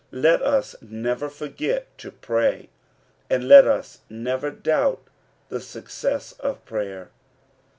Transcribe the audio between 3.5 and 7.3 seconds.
us never doubt the success of prayer.